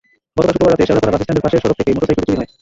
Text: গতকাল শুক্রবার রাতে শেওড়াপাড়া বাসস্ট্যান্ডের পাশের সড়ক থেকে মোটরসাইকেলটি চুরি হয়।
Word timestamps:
গতকাল 0.35 0.49
শুক্রবার 0.49 0.75
রাতে 0.75 0.83
শেওড়াপাড়া 0.87 1.13
বাসস্ট্যান্ডের 1.13 1.43
পাশের 1.45 1.61
সড়ক 1.61 1.77
থেকে 1.79 1.89
মোটরসাইকেলটি 1.95 2.27
চুরি 2.27 2.37
হয়। 2.39 2.49